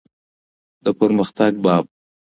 [0.83, 1.85] د پرمختګ باب.